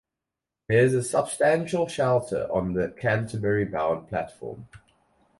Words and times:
There 0.67 0.79
is 0.79 0.95
a 0.95 1.03
substantial 1.03 1.87
shelter 1.87 2.47
on 2.51 2.73
the 2.73 2.87
Canterbury-bound 2.89 4.07
platform. 4.07 4.67